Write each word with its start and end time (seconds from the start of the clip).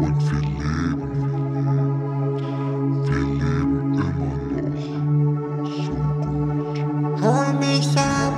Und 0.00 0.18
wir 0.30 0.40
leben. 0.40 1.10
Wir 3.04 3.20
leben 3.20 3.92
immer 3.92 4.22
noch 4.24 4.86
so 5.66 5.92
gut. 5.92 6.78
Hol 7.22 7.52
mich 7.58 7.90
ab 7.98 8.32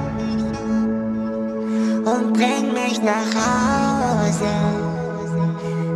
und 2.05 2.33
bring 2.33 2.73
mich 2.75 3.01
nach 3.03 3.33
Hause. 3.47 4.53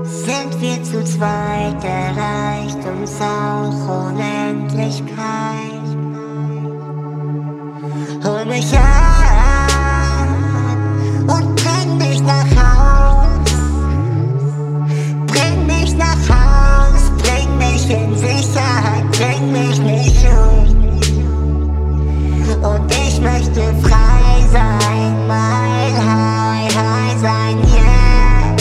Sind 0.05 0.61
wir 0.61 0.83
zu 0.85 1.05
zweit, 1.05 1.83
erreicht 1.85 2.85
uns 2.87 3.21
auch 3.21 4.07
Unendlichkeit. 4.07 5.87
Hol 8.25 8.45
mich 8.45 8.73
ab. 8.79 9.26
Bring 19.67 19.85
mich 19.85 20.25
um. 20.27 20.67
Und 22.63 22.91
ich 22.91 23.21
möchte 23.21 23.61
frei 23.83 24.45
sein, 24.53 25.27
mal 25.27 25.93
high, 25.93 26.75
high 26.75 27.19
sein, 27.21 27.59
yeah. 27.75 28.57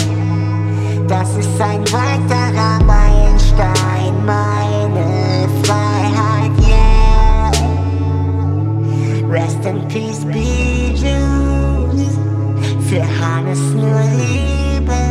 Das 1.07 1.29
ist 1.37 1.61
ein 1.61 1.81
weiterer 1.91 2.83
Meilenstein, 2.83 4.25
meine 4.25 5.47
Freiheit, 5.63 6.51
yeah. 6.67 7.51
Rest 9.29 9.65
in 9.65 9.87
peace, 9.87 10.25
be 10.25 10.93
Juice. 10.93 12.17
Für 12.89 13.05
Hannes 13.21 13.59
nur 13.73 14.01
Liebe. 14.17 15.01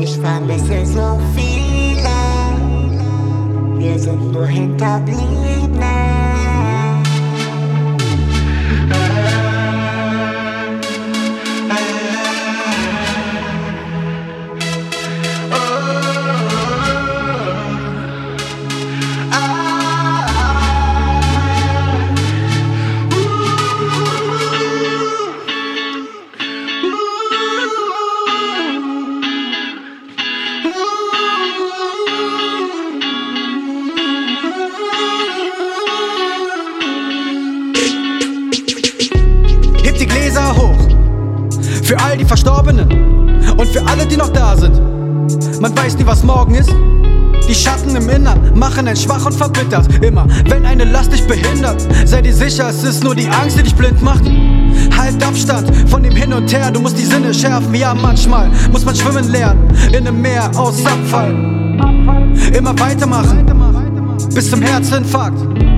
Ich 0.00 0.18
vermisse 0.18 0.86
so 0.86 1.18
viele. 1.34 1.57
Wir 4.08 4.14
sind 4.14 4.32
nur 4.32 6.07
Gläser 40.38 40.56
hoch. 40.56 41.82
Für 41.82 41.98
all 41.98 42.16
die 42.16 42.24
Verstorbenen 42.24 42.88
und 43.56 43.68
für 43.68 43.84
alle, 43.86 44.06
die 44.06 44.16
noch 44.16 44.28
da 44.28 44.56
sind. 44.56 44.80
Man 45.60 45.76
weiß 45.76 45.96
nie, 45.98 46.06
was 46.06 46.22
morgen 46.22 46.54
ist. 46.54 46.70
Die 47.48 47.54
Schatten 47.54 47.96
im 47.96 48.08
Innern 48.08 48.52
machen 48.54 48.86
einen 48.86 48.96
schwach 48.96 49.24
und 49.24 49.34
verbittert. 49.34 49.86
Immer, 50.02 50.26
wenn 50.48 50.66
eine 50.66 50.84
Last 50.84 51.12
dich 51.12 51.26
behindert, 51.26 51.86
sei 52.04 52.20
dir 52.20 52.34
sicher, 52.34 52.68
es 52.68 52.84
ist 52.84 53.02
nur 53.02 53.14
die 53.14 53.26
Angst, 53.28 53.58
die 53.58 53.62
dich 53.62 53.74
blind 53.74 54.02
macht. 54.02 54.24
Halt 54.96 55.22
Abstand 55.24 55.74
von 55.88 56.02
dem 56.02 56.14
Hin 56.14 56.32
und 56.32 56.52
Her, 56.52 56.70
du 56.70 56.80
musst 56.80 56.98
die 56.98 57.04
Sinne 57.04 57.32
schärfen. 57.32 57.74
Ja, 57.74 57.94
manchmal 57.94 58.50
muss 58.70 58.84
man 58.84 58.94
schwimmen 58.94 59.28
lernen 59.30 59.72
in 59.88 60.06
einem 60.06 60.20
Meer 60.20 60.50
aus 60.56 60.84
Abfall. 60.84 61.30
Immer 62.52 62.78
weitermachen 62.78 63.46
bis 64.34 64.50
zum 64.50 64.60
Herzinfarkt. 64.60 65.77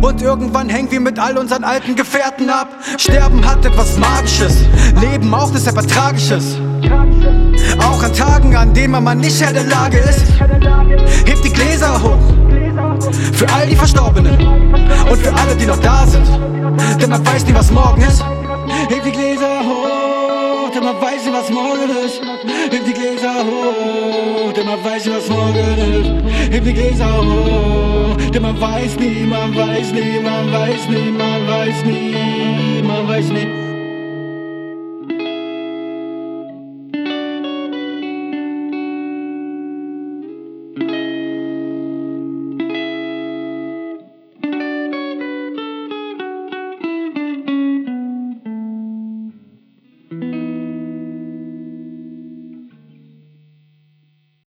Und 0.00 0.22
irgendwann 0.22 0.68
hängen 0.68 0.90
wir 0.90 1.00
mit 1.00 1.18
all 1.18 1.36
unseren 1.38 1.64
alten 1.64 1.96
Gefährten 1.96 2.50
ab. 2.50 2.68
Sterben 2.96 3.44
hat 3.44 3.64
etwas 3.64 3.98
Magisches, 3.98 4.58
Leben 5.00 5.32
auch 5.34 5.52
ist 5.54 5.66
etwas 5.66 5.86
Tragisches. 5.86 6.56
Auch 7.78 8.02
an 8.02 8.12
Tagen, 8.12 8.56
an 8.56 8.72
denen 8.74 9.02
man 9.02 9.18
nicht 9.18 9.40
Herr 9.40 9.52
der 9.52 9.64
Lage 9.64 9.98
ist. 9.98 10.24
Hebt 11.26 11.44
die 11.44 11.52
Gläser 11.52 12.00
hoch 12.02 12.38
für 13.32 13.48
all 13.52 13.66
die 13.66 13.76
Verstorbenen 13.76 14.36
und 15.10 15.18
für 15.18 15.32
alle, 15.32 15.54
die 15.56 15.66
noch 15.66 15.78
da 15.78 16.06
sind. 16.06 16.26
Denn 17.00 17.10
man 17.10 17.24
weiß 17.26 17.44
nie, 17.46 17.54
was 17.54 17.70
morgen 17.70 18.02
ist. 18.02 18.24
Hebt 18.88 19.06
die 19.06 19.12
Gläser 19.12 19.60
hoch, 19.60 20.70
denn 20.74 20.84
man 20.84 21.00
weiß 21.00 21.24
nie, 21.24 21.32
was 21.32 21.50
morgen 21.50 21.90
ist. 22.04 22.20
Hebt 22.70 22.86
die 22.86 22.92
Gläser 22.92 23.34
hoch, 23.44 24.52
denn 24.52 24.66
man 24.66 24.84
weiß 24.84 25.06
nie, 25.06 25.12
was 25.12 25.28
morgen 25.28 25.56
ist. 25.58 26.52
Hebt 26.52 26.66
die 26.66 26.74
Gläser 26.74 27.16
hoch, 27.16 27.87
denn 28.30 28.42
man 28.42 28.60
weiß 28.60 28.98
nie, 28.98 29.26
man 29.26 29.54
weiß 29.54 29.92
nie, 29.92 30.20
man 30.20 30.52
weiß 30.52 30.88
nie, 30.88 31.10
man 31.10 31.46
weiß 31.48 31.84
nie, 31.84 32.82
man 32.82 33.08
weiß 33.08 33.30
nie. 33.30 33.67